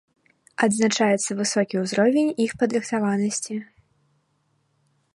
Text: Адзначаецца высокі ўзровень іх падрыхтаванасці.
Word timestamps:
Адзначаецца 0.67 1.37
высокі 1.41 1.75
ўзровень 1.83 2.33
іх 2.47 2.51
падрыхтаванасці. 2.63 3.63